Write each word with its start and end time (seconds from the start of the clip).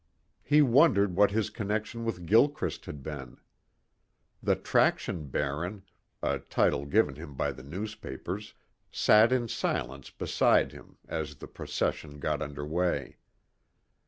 He 0.41 0.63
wondered 0.63 1.15
what 1.15 1.29
his 1.29 1.51
connection 1.51 2.03
with 2.05 2.25
Gilchrist 2.25 2.87
had 2.87 3.03
been. 3.03 3.37
The 4.41 4.55
traction 4.55 5.27
baron 5.27 5.83
a 6.23 6.39
title 6.39 6.87
given 6.87 7.17
him 7.17 7.35
by 7.35 7.51
the 7.51 7.61
newspapers 7.61 8.55
sat 8.91 9.31
in 9.31 9.47
silence 9.47 10.09
beside 10.09 10.71
him 10.71 10.97
as 11.07 11.35
the 11.35 11.47
procession 11.47 12.17
got 12.17 12.41
under 12.41 12.65
way. 12.65 13.17